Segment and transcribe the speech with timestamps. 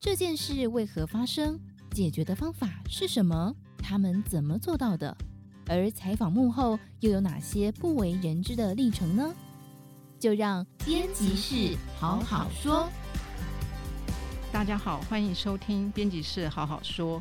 [0.00, 1.58] 这件事为何发生？
[1.90, 3.52] 解决的方法是什么？
[3.78, 5.16] 他们怎么做到的？
[5.66, 9.34] 而采访幕后又有哪些不为人知的历程呢？
[10.16, 12.88] 就让编辑室好好说。
[14.52, 17.20] 大家好，欢迎收听编辑室好好说，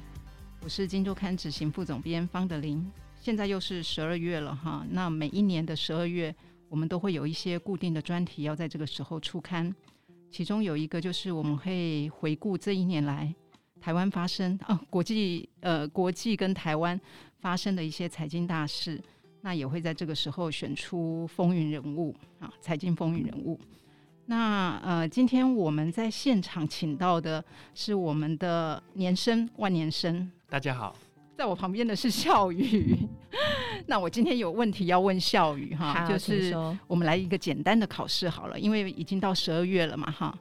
[0.62, 2.88] 我是金周刊执行副总编方德林。
[3.20, 6.36] 现在又是十二月了哈，那每一年的十二月，
[6.70, 9.76] 我们都会有一些固定的专题要在这个时候出刊。
[10.30, 13.34] 其中有一个就是我们会回顾这一年来
[13.82, 17.00] 台湾发生啊，国际呃国际跟台湾
[17.40, 19.02] 发生的一些财经大事，
[19.42, 23.60] 那也会在这个时候选出风云人物啊，财经风云人物。
[24.26, 30.94] 那呃，今天我们在现场请到的是我们的年生万年生，大家好。
[31.38, 32.98] 在我旁边的是笑雨，
[33.86, 36.52] 那我今天有问题要问笑雨哈，就是
[36.88, 40.36] 我们来一个简单的考试好了，因为已经到十二月了嘛哈。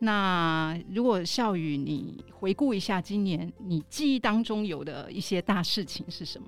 [0.00, 6.46] 那如果笑宇，你回顾一下今年你记忆当中有的一些大事情是什么？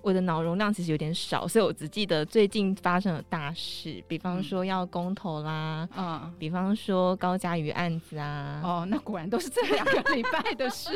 [0.00, 8.60] 我的脑容量其实有点少，所以我只记得最近发生的大事，比方说要公投啦，嗯，比方说高嘉瑜案子啊。
[8.62, 10.90] 哦，那果然都是这两个礼拜的事。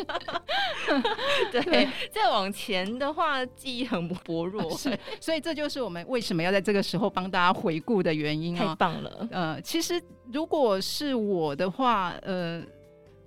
[1.51, 4.71] 对， 对，再往前的话，记忆很薄弱。
[4.79, 8.55] 是，所以这就是我们为什么要在这个时候帮大家回顾的原因。
[8.55, 9.29] 太棒了。
[9.33, 10.01] 呃，其实
[10.33, 12.63] 如果是我的话，呃，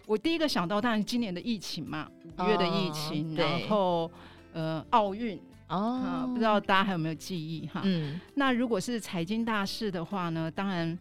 [0.06, 2.10] 我第一个想到当然今年的疫情嘛，
[2.40, 4.12] 五月的疫情，哦、然后
[4.54, 5.40] 呃，奥运。
[5.70, 7.82] 哦、嗯，不知道大家还有没有记忆哈？
[7.84, 10.52] 嗯，那如果是财经大事的话呢？
[10.52, 10.96] 当然，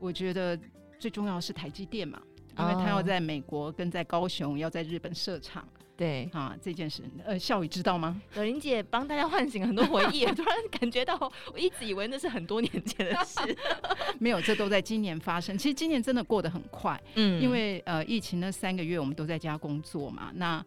[0.00, 0.58] 我觉得
[0.98, 2.20] 最重要是台积电嘛，
[2.58, 5.64] 因为他要在美国跟在高雄，要在日本设厂。
[6.00, 8.18] 对啊，这件事，呃，笑宇知道吗？
[8.34, 11.14] 德琳姐帮大家唤醒很多回忆， 突然感觉到，
[11.52, 13.54] 我一直以为那是很多年前的事，
[14.18, 15.58] 没有，这都在今年发生。
[15.58, 20.64] 其实今年真的过得很快，嗯，因为呃，疫情那三个月我们都在家工作嘛，那。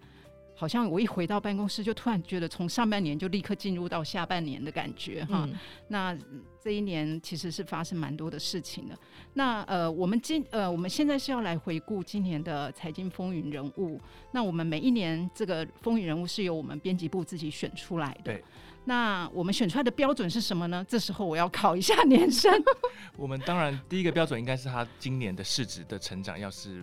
[0.63, 5.43] 好像我一回到办公室，就突然觉得从上半年就立刻进入到下半年的感觉哈。
[5.45, 5.53] 嗯、
[5.89, 6.17] 那
[6.61, 8.97] 这一年其实是发生蛮多的事情的。
[9.33, 13.99] 那呃，我们今呃，我们现在是要来回顾今年的财经风云人物。
[14.31, 18.21] 那我们每一年这个风云人物是由我们编辑部自己选出来的。
[18.23, 18.41] 对。
[18.85, 20.85] 那我们选出来的标准是什么呢？
[20.87, 22.49] 这时候我要考一下年 生。
[23.17, 26.81] 我们当然第一个标准应该是他今年的市值的成长，要是。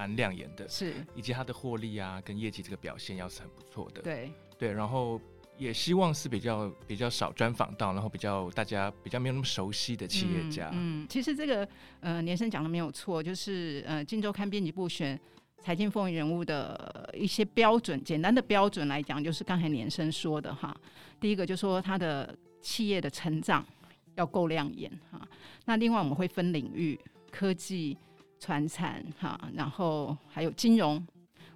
[0.00, 4.32] 蛮亮眼的，是，以及它的获利啊，跟业绩这个表现要是很不错的，对。
[4.56, 5.20] 对，然后
[5.58, 10.70] 也希望是比较比较少专访到，然后比较大家比较没有那么熟悉的企业家。
[10.72, 11.68] 嗯，嗯，其实这个
[12.00, 15.20] 呃年生讲的没有错，就是呃《今周刊》编辑部选
[15.58, 20.74] 财经风云人物的一些标准，简单的标准来讲，就是刚才年生说的哈，
[21.20, 23.62] 第一个就是说他的企业的成长
[24.14, 25.28] 要够亮眼哈，
[25.66, 26.98] 那另外我们会分领域，
[27.30, 27.98] 科技。
[28.40, 31.06] 传产哈，然后还有金融，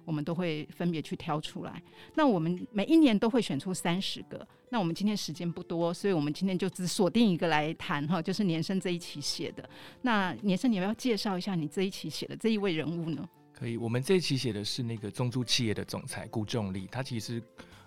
[0.05, 1.81] 我们都会分别去挑出来。
[2.13, 4.47] 那我们每一年都会选出三十个。
[4.69, 9.67] 那我们今天时间不多，所以我们今天就只锁定一个来谈哈，就是年生这一期写的。
[10.01, 13.27] 那年生，你要不要介绍一下你这一期写的这一位人物呢？
[13.53, 17.41] 可以，我们这一期写的是那个中租企业的总裁顾仲立，他其实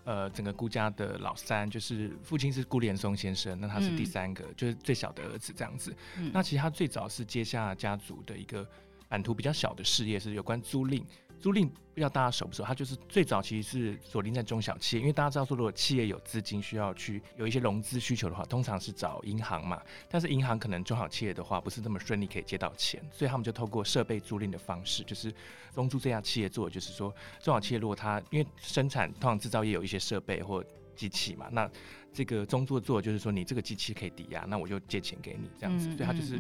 [0.05, 5.95] 呃整个顾家的老三，就是父亲是顾连松先生，那他是第三个，嗯、就是最小的儿子这样子。
[6.17, 8.67] 嗯、那其实他最早是接下家族的一个。
[9.09, 11.03] 版图比较小的事业是有关租赁，
[11.41, 12.63] 租赁不知道大家熟不熟？
[12.63, 19.83] 它就是最早其实是锁定在中小企业，因为大家知道说，如果企业有资金需要去有一些融资需求的话，通常是找银行嘛。
[20.09, 25.33] 但是银行可能中小企业的话不是那么顺利可以借到钱，所以他们就透过设备租赁的方式，就是
[25.75, 30.63] 中租这家企业做，就是说中小企业如果它因为生产通常制造业有一些设备或
[30.95, 31.69] 机器嘛，那
[32.13, 36.39] 这个中租做就是说你这个机器可以抵押，那我就借钱给你这样子，所以它就是。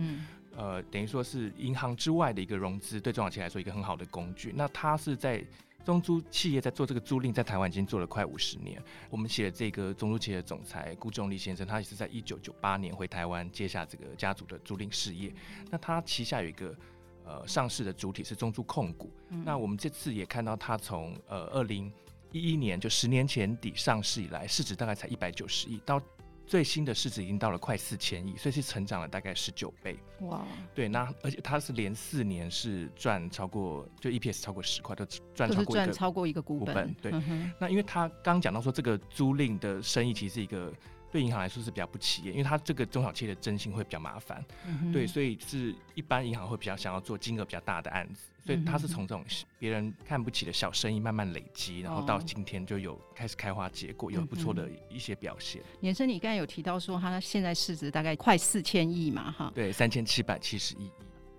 [0.58, 4.52] 呃，等于说是银行之外的一个融资，对中小企业来说一个很好的工具。
[4.56, 5.42] 那它是在
[5.84, 8.82] 中租企业在做这个租赁，在台湾已经做了快五十年。
[9.08, 15.32] 我们写的这个中租企业的总裁顾仲立先生，他也是在一九九八年回台湾接下这个家族的租赁事业。
[15.70, 16.76] 那他旗下有一个
[17.24, 19.12] 呃上市的主体是中租控股。
[19.28, 21.90] 嗯、那我们这次也看到他从呃二零
[22.32, 26.02] 一一年就十年前底上市以来，市值大概才一百九十亿到。
[26.48, 29.98] 最新的市值已经到了快四千亿，所以是成长了大概十九倍。
[30.20, 35.04] 哇，对，那而且它是连四年是赚超过，就 EPS 超过十块，都
[35.34, 36.94] 赚超过赚超过一个股本。
[37.02, 40.72] 对，嗯、那因为他刚讲到说这个租赁的生意其实是一个。
[41.10, 49.24] 对银行来说是比较不起眼，因为它这个中小企业的征信会比较麻烦，嗯、对，所以是一般银行会比较想要做金额比较大的案子，所以它是从这种
[49.58, 55.62] 别人看不起的小生意慢慢累积，然后到今天就有开始开花结果，有不错的一些表现。
[55.80, 60.90] 年生，你刚才有提到说它现在市值大概快四千亿嘛，哈，对，三千七百七十一亿。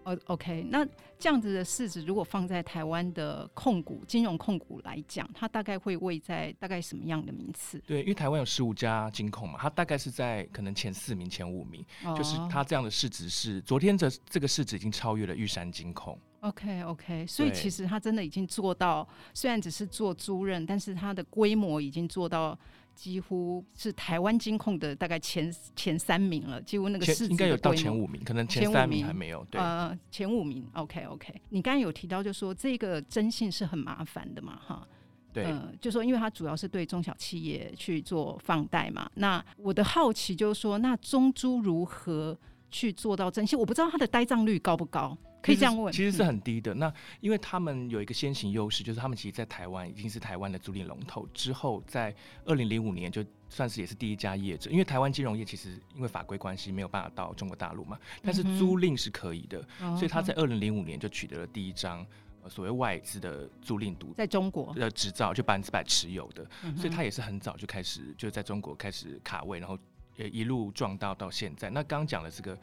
[0.10, 0.84] 哦，OK，那
[1.20, 7.80] 这样子的市值如果放在台湾的控股金融控股来讲，它大概会位在大概什么样的名次？
[7.86, 16.18] 对，因为台湾有十五家金控嘛，它大概是在可能前四名、前五名，哦、就是它这样的市值是昨天的这个市值已经超越了玉山金控。
[16.40, 22.58] OK OK，所以其实它真的已经做到，虽然只是做租赁，但是它的规模已经做到。
[23.00, 29.42] 几乎是台湾金控的大概前前三名了，几乎那个应该有到前五名，可能前三名还没有。
[29.50, 30.68] 对，呃，前五名。
[30.74, 34.86] OK OK，你刚刚有提到，就说这个征信是很麻烦的嘛，哈。
[35.32, 35.46] 对。
[35.46, 39.10] 呃，就说因为它主要是对中小企业去做放贷嘛。
[39.14, 42.38] 那我的好奇就是说，那中租如何
[42.70, 43.58] 去做到征信？
[43.58, 45.18] 我不知道它的呆账率高不高。
[45.42, 46.74] 可以这样问，其实是很低的。
[46.74, 51.26] 嗯、那因为他们有一个先行优势，就是他们其实，在台湾已经是台湾的租赁龙头。
[51.34, 52.14] 之后，在
[52.44, 54.70] 二零零五年，就算是也是第一家业者。
[54.70, 62.06] 因为台湾金融业其实因为法规关系没有办法到中国大陆嘛，但是租赁是可以的，嗯、所以他在二零零五年就取得了第一张
[62.50, 66.46] 所谓外资的租赁独在中国的执照，就百分之百持有的。
[66.76, 69.80] 所以他也是很早就开始就在中国开始卡位，然后
[70.20, 71.70] 也一路壮大到现在。
[71.70, 72.56] 那刚刚讲的这个。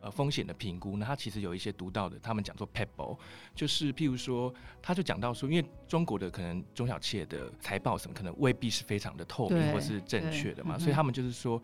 [0.00, 3.18] 呃，风险的评估，呢它其实有一些独到的，他们讲做 pebble，
[3.54, 4.52] 就是譬如说，
[4.82, 11.58] 他就讲到说，因为中国的可能中小企业的财报什么，可能未必是非常的透明或是正确的嘛，所以他们就是说，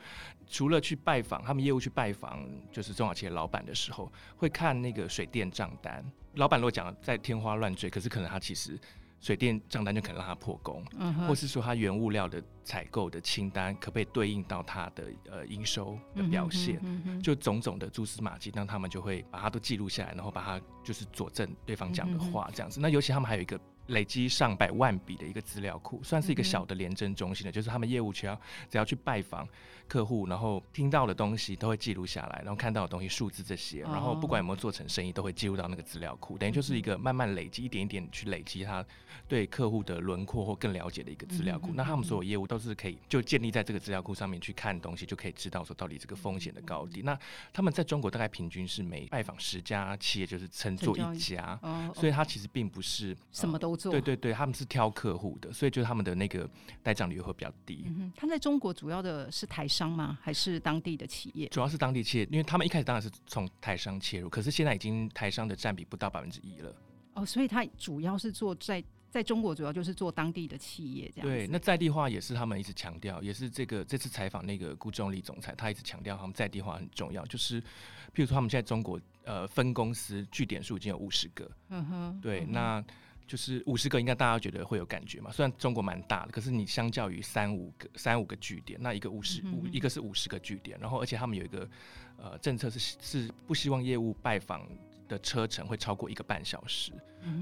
[0.48, 6.02] 除了去拜访他们业务去拜访，就是中小企业老板的时候，会看那个水电账单，
[6.36, 8.80] 老板如果讲的再天花乱坠，可是可能他其实。
[9.20, 22.80] 水电账单就可能让他破功，嗯、或是说他原物料的采购的清单可不可以对应到他的呃应收的表现，嗯嗯嗯、就种种的蛛丝马迹，那他们就会把它都记录下来，然后把它就是佐证对方讲的话这样子。
[22.80, 23.60] 嗯、那尤其他们还有一个。
[23.90, 28.34] 累积上百万笔的一个资料库，算是一个小的廉政中心的，嗯、就是他们业务只要
[28.68, 29.46] 只要去拜访
[29.86, 38.84] 客户，然后听到的东西都会记录下来，然后看到的东西数字这些，然后不管有没有做成生意，都会记录到那个资料库，等于就是一个慢慢累积，一点一点去累积他
[39.26, 41.70] 对客户的轮廓或更了解的一个资料库。
[41.72, 47.02] 嗯、那他们所有业务都是可以就建立在这个资料库上面去看东西，就可以知道说到底这个风险的高低。
[47.02, 47.18] 那
[47.52, 53.90] 他们在中国大概平均是每拜访十家企业就是称作一家，哦、所以他其实并不是什么都做。
[53.90, 54.50] 对对对，他们。
[54.60, 56.46] 是挑客户的，所以就是他们的那个
[56.82, 57.84] 代账率会比较低。
[57.86, 60.18] 嗯，他在中国主要的是台商吗？
[60.20, 61.48] 还是当地的企业？
[61.48, 66.76] 主要是当地企业，因为他们一开始当然是从台商切入，可是现在已经台商的占比不到百分之一了。
[67.14, 71.26] 哦，所以他主要是做在在中国，主要就是做当地的企业这样。
[71.26, 77.24] 对，那在地化也是他们一直强调，也是这个这次采访那个顾仲立总裁，他一直强调他们在地化很重要。
[77.24, 81.50] 就是，譬如说他们现在中国呃分公司据点数已经有五十个。
[81.70, 82.84] 嗯哼，对，嗯哼，那。
[83.30, 85.30] 就是五十个，应该大家觉得会有感觉嘛？
[85.30, 91.68] 虽然中国蛮大的，可是你相较于三五个、三五个据点，那一个五十五，一个是五十个据点，然后而且他们有一个
[92.16, 94.66] 呃政策是是不希望业务拜访
[95.06, 96.90] 的车程会超过一个半小时。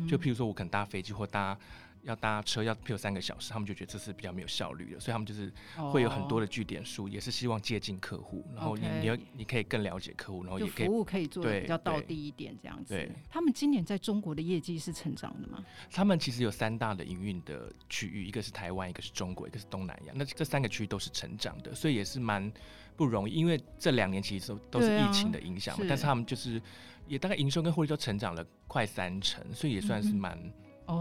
[0.06, 1.58] 就譬如说我可能搭飞机或搭。
[2.02, 5.52] 要搭车要譬如三个小时，他们就觉得这是比较没有效率的，所以他们就是
[5.92, 7.12] 会有很多的据点数，oh.
[7.12, 12.94] 也是希望接近客户，然后你.你要你可以更了解客户，然后也可以服务可以做的比较到地一点这样子。
[12.94, 15.64] 对，他们今年在中国的业绩是成长的吗？
[15.92, 20.12] 他们其实有三大的营运的区域，一个是台湾，一个是中国，一个是东南亚。
[20.16, 22.50] 那这三个区域都是成长的，所以也是蛮
[22.96, 26.60] 不容易，因为这两年其实都都是疫情的影响，啊、但是他们就是
[27.06, 30.36] 也大概营收跟获利都成长了快三成，所以也算是蛮。
[30.36, 30.52] 嗯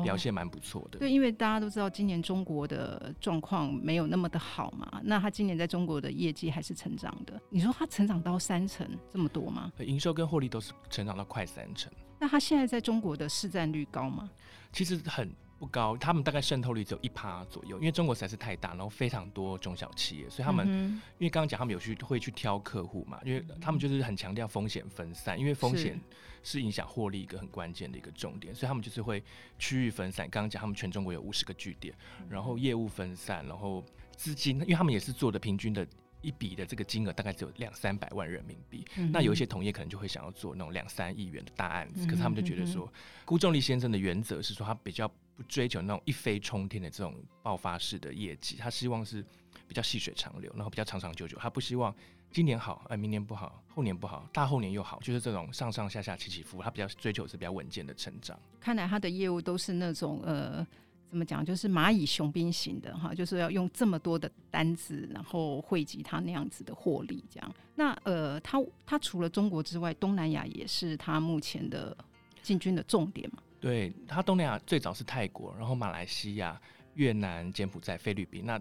[0.03, 0.99] 表现蛮不错的。
[0.99, 7.39] 对，因为大家都知道今年中国的状况没有那么的好嘛，那他今年在中国的业绩还是成长的。
[7.49, 9.71] 你说他成长到三成这么多吗？
[9.79, 11.91] 营收跟获利都是成长到快三成。
[12.19, 14.29] 那他现在在中国的市占率高吗？
[14.71, 15.31] 其实很。
[15.59, 25.99] 不高，他们大概渗透率只有一趴左右，因为中国实在是太大，然后非常多中小企业，所以他们、嗯、因为刚刚讲他们有去会去挑客户嘛，因为他们就是很强调风险分散，因为风险
[26.44, 29.23] 是影响获利一个很关键的一个重点，所以他们就是会
[29.57, 30.30] 区域分散。
[30.30, 31.94] 刚刚讲他们全中国有五十个据点，
[32.30, 33.83] 然后业务分散，然后
[34.16, 35.85] 资金，因为他们也是做的平均的。
[36.23, 42.92] 一笔的这个金额大概只有两三百万人民币，嗯、那有一些同业可能就会想要做那种两三亿元的大案子，嗯、可是他们就觉得说，
[43.23, 49.23] 辜仲立先生的原则是说，他比较不追求那种一飞冲天的这种爆发式的业绩，他希望是
[49.67, 51.95] 比较细水长流，然后比较长长久久，他不希望
[52.31, 58.37] 今年好，哎，明年不好，后年不好，大后年又好，就是这种上上下下起起伏，他比较追求是比较稳健的成长。
[58.59, 60.67] 看来他的业务都是那种呃。
[61.09, 61.44] 怎么讲？
[61.44, 67.56] 就是蚂蚁雄兵型的哈，就是要用这么多的单子，然后汇集他那样子的获利，这样。
[67.75, 71.95] 那呃，他他除了中国之外，东南亚也是他目前的
[72.44, 73.41] 进军的重点嘛？
[73.68, 76.57] 对，他东南亚最早是泰国，然后马来西亚、
[76.94, 78.45] 越南、柬埔寨、菲律宾。
[78.45, 78.57] 那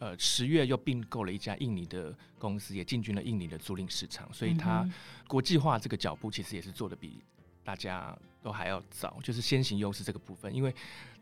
[0.00, 4.30] 呃，十月又并购了一家印尼的公司，也进军了印尼的租赁市场。
[4.34, 4.86] 所以，它
[5.26, 7.24] 国际化这个脚步其实也是做的比。
[7.64, 10.74] 大家都还要早，就是先行优势这个部分，因为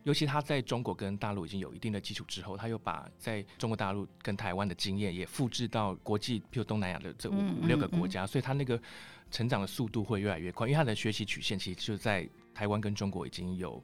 [0.02, 8.80] 尤其他在中国跟大陆已经有一定的基础之后，他又把在中国大陆跟台湾的经验也复制到国际，譬如东南亚的这五五六个国家，所以他那个
[9.30, 12.26] 成长的速度会越来越快，因为他的学习曲线其实就在
[12.58, 13.80] 台湾跟中国已经有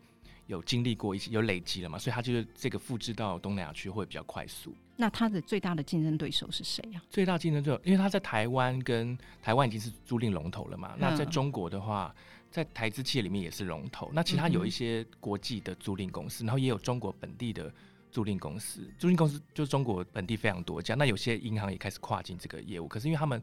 [0.48, 4.74] 有经历过一些有累积了嘛，所以他就是这个复制到东南亚去会比较快速。
[4.96, 7.00] 那他的最大的竞争对手是谁呀？
[7.08, 10.96] 最大竞争对手，因为他在台湾跟台湾已经是租赁龙头了嘛。
[10.98, 12.12] 那在中国的话，
[12.50, 14.10] 在台资企业里面也是龙头。
[14.12, 17.72] 那其他有一些国际的租赁公司，然后也有中国本地的
[18.10, 18.90] 租赁公司。
[18.98, 20.96] 租赁公司就是中国本地非常多家。
[20.96, 23.40] 那有些银行也开始跨境这个业务，可是因为他们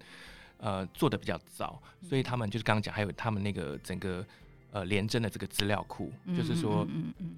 [0.58, 4.26] 呃做的比较早，所以他们就是刚刚讲，还有他们那个整个
[4.72, 6.88] 呃廉政的这个资料库，就是说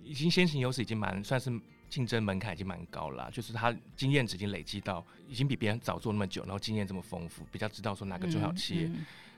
[0.03, 1.51] 已经先行优势已经蛮算是。
[1.89, 8.91] 竞争门槛已经蛮高了，就是他经验值已经累积到，已经比别人早做那么久，然后经验这么丰富，比较知道说哪个中小企业，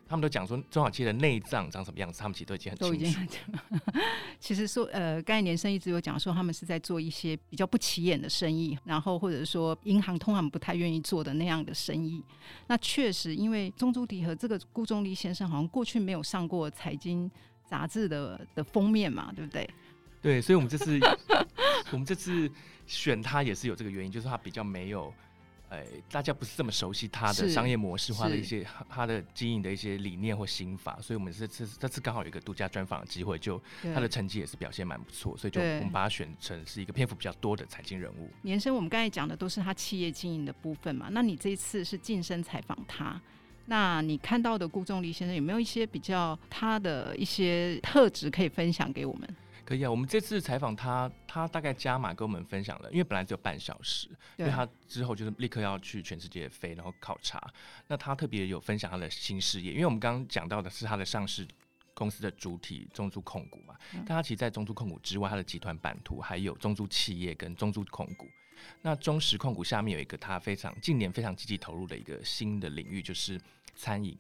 [0.08, 3.42] 他们都讲说中小企业的内脏长什么样子，他们其实都已经很清楚。
[4.40, 12.24] 其实说，呃，刚才连生一直有讲说，他们是在做一些比较不起眼的生意，然后或者说银行通常不太愿意做的那样的生意。
[12.68, 17.30] 那确实，因为中珠迪和这个顾仲立先生好像过去没有上过财经
[17.68, 19.70] 杂志的的封面嘛，对不对？
[20.22, 21.00] 对，所以我们这次
[21.92, 22.50] 我们这次
[22.88, 25.14] 选他也是有这个原因，就是他比较没有，
[25.70, 33.62] 哎，大家不是这么熟悉他的商业模式化的一些他的经营的一些理念或心法，所以我们这次这次刚好有一个独家专访的机会，就
[33.94, 38.30] 他的成绩也是表现蛮不错，所以就我们把他选成是一个篇幅比较多的财经人物。
[38.42, 43.22] 年生，我们刚才讲的都是他企业经营的部分嘛，那你这一次是近身采访他，
[43.66, 49.36] 那你看到的顾仲立先生有没有一些比较他的一些特质可以分享给我们？
[49.66, 54.08] 可以啊，我们这次采访他，他大概加码跟我们分享了，因为本来只有半小时，
[54.38, 57.42] 因为他之后就是立刻要去全世界飞，然后考察。
[57.88, 61.48] 那他特别有分享他的新事业，因为我们刚刚讲到的是他的上市
[61.96, 68.30] 公司的主体中珠控股嘛，但他其实，在中珠控股之外，他的集团版图还有中珠企业跟中珠控股。
[68.82, 73.40] 那中石控股下面有一个他非常近年非常积极投入的一个新的领域，就是
[73.76, 74.18] 餐饮。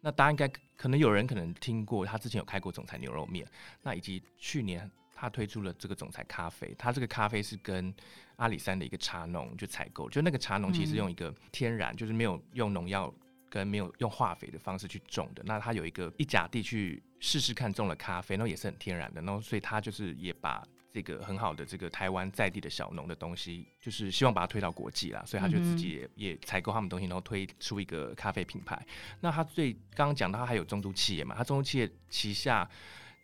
[0.00, 3.46] 那大家应该可能有人可能听过，他之前有开过总裁牛肉面，
[3.82, 7.94] 那以及去年他推出了这个总裁咖啡，他这个咖啡是跟
[8.36, 13.12] 阿里山的一个茶农就采购，就那个茶农其实用一个天然，就是没有用农药
[13.48, 20.62] 跟没有用化肥的方式去种的，那他有一个一甲地去试试看种了咖啡，然后也是很天然的，然后所以他就是也把。
[20.94, 28.80] 这个很好的这个台湾在地的小农的东西，就是希望把它推到国际啦，所以他就自己也也采购他们东西，然后推出一个咖啡品牌。
[29.20, 32.70] 那他最刚刚讲到他还有中都企业嘛，他中都企业旗下，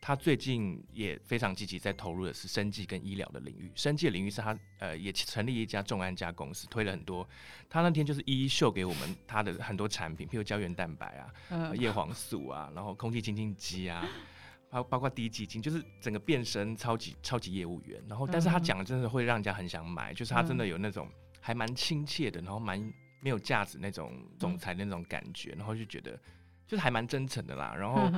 [0.00, 3.70] 他最近也非常积极在投入的是生技跟医疗的领域。
[3.76, 7.24] 生技的领域是他呃也成立一家众安家公司，推了很多。
[7.68, 14.04] 他那天就是一一秀给我们他的很多产品，譬如胶原蛋白啊、呃、叶黄素啊，然后空气清净机啊。
[14.70, 21.08] 包包括低基金，就是整个变身超级超级业务员，然后但是他讲的真的会让人家很想买，就是他真的有那种
[21.40, 22.80] 还蛮亲切的，然后蛮
[23.20, 26.18] 没有架子那种总裁那种感觉，然后就觉得
[26.66, 27.74] 就是还蛮真诚的啦。
[27.76, 28.10] 然后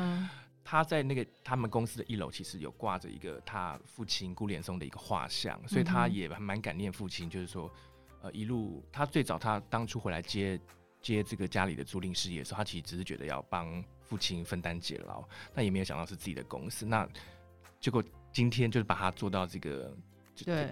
[0.63, 7.73] 他在那个他们公司的一楼，其实有挂着一个他父亲顾连松的一个画像，所以他也还蛮感念父亲，就是说
[8.21, 10.61] 呃一路他最早他当初回来接
[11.03, 13.85] 接这个家里的租赁事业的时候，他其实只是觉得要帮。
[14.05, 16.85] 父亲分担解劳，那也没有想到是自己的公司。
[16.85, 17.09] 那
[17.81, 19.97] 结果今天就是把他做到这个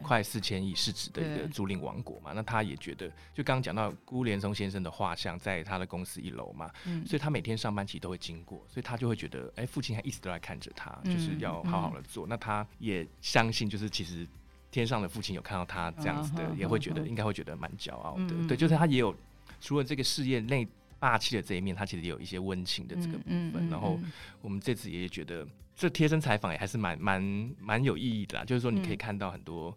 [0.03, 2.33] 快四千亿市值的一个租赁王国嘛。
[2.35, 12.27] 那他也觉得，就刚刚讲到辜连松先生的画像在他的公司一楼嘛，嗯，所以他每天上班其实都会经过，所以他就会觉得，哎、欸，父亲还一直都在看着他，就是要好好的做。
[12.27, 14.29] 嗯嗯、那他也相信，就是其实
[14.71, 18.35] 天上的父亲有看到他这样子的，哦、也会觉得、哦、应该会觉得蛮骄傲的。
[18.35, 19.17] 嗯、对，就是他也有
[19.61, 20.67] 除了这个事业内。
[21.01, 23.71] 霸气的这一面，他其实也有一些温情的这个部分。
[23.71, 23.99] 然后
[24.43, 28.45] 我们这次也觉得，这贴身采访也还是蛮蛮蛮有意义的啦。
[28.45, 29.75] 就是说，你可以看到很多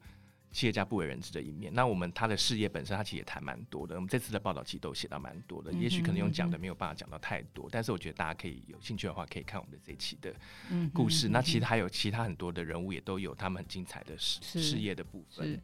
[0.52, 1.72] 企业家不为人知的一面。
[1.72, 3.96] 嗯、那我们他的事业本身，他其实也谈蛮多的。
[3.96, 5.72] 我们这次的报道其实都写到蛮多的。
[5.72, 10.36] 嗯、也许可能用讲的没有办法讲到太多，嗯、但是我觉得大家可以有兴趣的话，可以看我们的这一期的
[10.94, 11.28] 故事。
[11.28, 15.58] 嗯嗯嗯、那其实还有其他很多的人物，也都有他们很精彩的事事业的部分。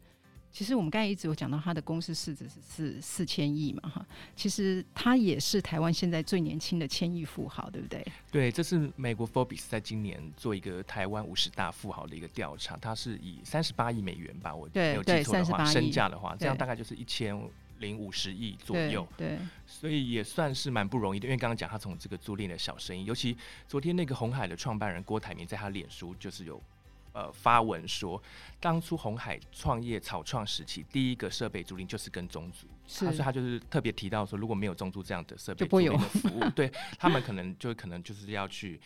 [0.52, 4.04] 其实我们刚才一直有讲到他的公司市值是四四千亿嘛，哈，
[4.34, 8.04] 其实他也是台湾现在最年轻的千亿富豪，对不对？
[8.32, 17.40] 对，这是美国 Forbes 在今年做一个台湾五十大富豪的一个调查，他是以三十八亿美元吧，我没有记错的话，身价的话，这样大概就是一千
[17.78, 21.28] 零五十亿左右，对，对，所以也算是蛮不容易的。
[21.28, 23.36] 因为刚刚讲他从这个租赁的小生意，尤其
[23.68, 26.60] 昨天那个红海的创办人郭台铭在他脸书就是有。
[27.12, 28.22] 呃，发文说，
[28.60, 32.66] 当初红海创业草创时期，第一个设备租赁就是跟中租，
[33.04, 38.80] 他说他就是特别提到说，如果没有中租这样的设备租赁的服务， 对他们可能就可能就是要去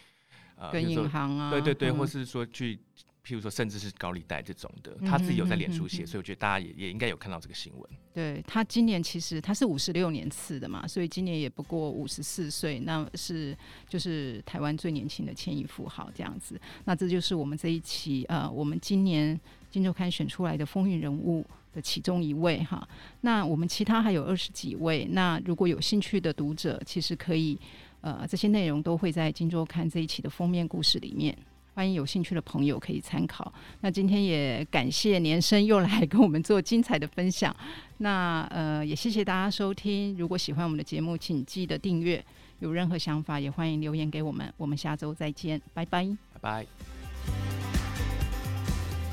[0.56, 2.78] 呃，跟银行啊，对对对，或是说去。
[3.24, 7.90] 譬如说，甚至是高利贷这种的，他自己有在脸书写，嗯哼嗯哼，所以我觉得大家也也应该有看到这个新闻。
[8.12, 13.56] 对，他今年其实他是五十六年次的嘛，所以今年也不过五十四岁，那是
[13.88, 16.60] 就是台湾最年轻的千亿富豪这样子。
[16.84, 19.40] 那这就是我们这一期呃，我们今年
[19.70, 22.86] 金周刊选出来的风云人物的其中一位哈。
[23.22, 27.58] 那我们其他还有二十几位，那如果有兴趣的读者，其实可以
[28.02, 31.34] 呃，这些内容都会在金周刊这一期的封面故事里面。
[31.74, 33.52] 欢迎有兴趣的朋友可以参考。
[33.80, 37.54] 那今天也感谢年生又来跟我们做精彩的分享。
[37.98, 40.16] 那呃也谢谢大家收听。
[40.16, 42.24] 如果喜欢我们的节目，请记得订阅。
[42.60, 44.50] 有任何想法也欢迎留言给我们。
[44.56, 46.66] 我们下周再见，拜拜，拜拜。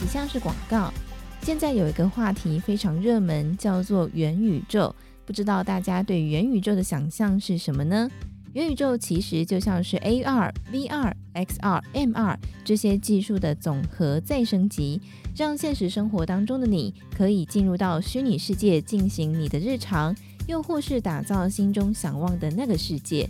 [0.04, 0.94] 以下是广告。
[1.42, 4.96] 现在有一个话题非常热门，叫做元宇宙。
[5.26, 8.08] 不知道大家对元宇宙的想象是什么呢？
[8.54, 15.00] 元宇宙其实就像是 AR、VR、XR、MR 这些技术的总和再升级，
[15.36, 20.14] 让现实生活当中的你可以进入到虚拟世界进行你的日常，
[20.48, 23.30] 又或是打造心中想望的那个世界。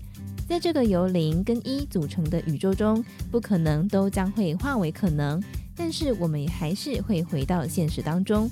[0.49, 5.41] 在这个由零跟一组成的宇宙中，不可能都将会化为可能，
[5.75, 8.49] 但是我们也还是会回到现实当中。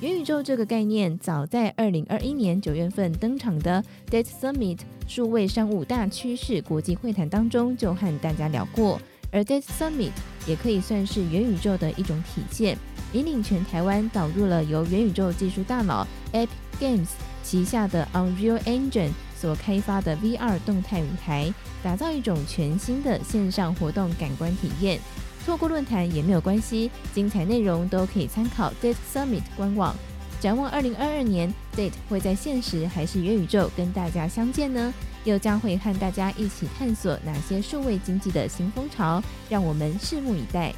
[0.00, 4.78] 元宇宙这个概念，早在二零二一年九月份登场的 Data Summit
[5.08, 9.00] 数位商务大趋势国际会谈当中就和大家聊过，
[9.32, 10.12] 而 Data Summit
[10.46, 12.78] 也可以算是元宇宙的一种体现，
[13.12, 16.48] 引领全台湾导入了由元宇宙技术大佬 Epic
[16.80, 17.08] Games
[17.42, 21.52] 旗下的 Unreal Engine 所开发的 VR 动态舞台，
[21.82, 25.00] 打造一种全新的线上活动感官体验。
[25.48, 29.96] 错过论坛也没有关系，精彩内容都可以参考 Date Summit 官网。
[30.38, 34.92] 展望二零二二年，Date 会在现实还是元宇宙跟大家相见呢？
[35.24, 39.22] 又将会和大家一起探索哪些数位经济的新风潮？
[39.48, 40.70] 让我们拭目以待。